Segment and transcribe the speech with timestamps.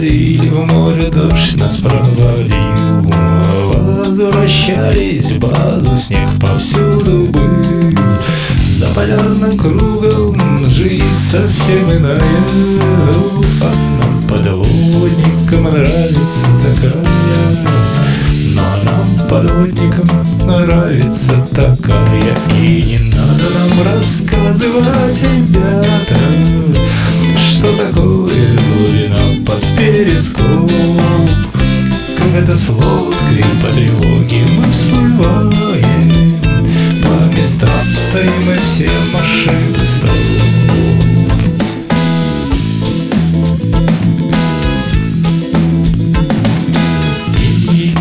[0.00, 3.10] море дождь нас проводил
[3.74, 7.94] Возвращались в базу, снег повсюду был.
[8.56, 12.20] За полярным кругом жизнь совсем иная
[13.60, 17.04] А нам подводникам нравится такая.
[18.54, 20.08] Но нам подводникам
[20.46, 22.36] нравится такая.
[22.60, 26.16] И не надо нам рассказывать, ребята
[27.50, 28.07] Что такое
[29.98, 30.70] перископ.
[32.32, 36.38] Когда с лодкой по тревоге мы всплываем.
[37.02, 40.10] По местам стоим и все машины стоп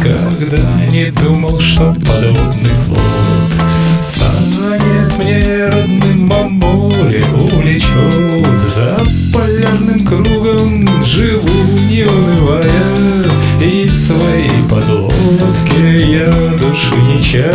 [0.01, 3.01] когда не думал, что подводный флот
[4.01, 5.76] Станет мне
[16.77, 17.53] души не чаю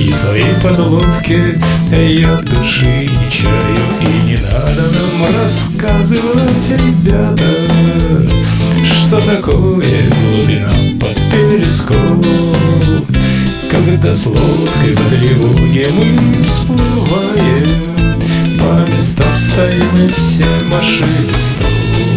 [0.00, 3.76] И в своей подлодке я души не чаю.
[4.00, 7.44] И не надо нам рассказывать, ребята
[8.86, 9.84] Что такое
[10.22, 12.24] глубина под перископ.
[13.70, 17.68] Когда с лодкой по тревоге мы всплываем
[18.58, 22.13] По местам стоим и все машины стоп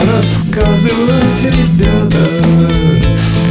[0.00, 2.24] рассказывать, ребята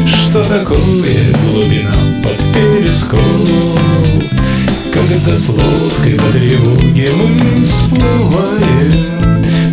[0.07, 1.93] Что такое глубина
[2.23, 3.19] под перископ.
[4.93, 8.91] Когда с лодкой по тревоге мы всплываем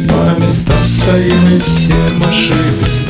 [0.09, 3.10] По местам стоим и все машины стоп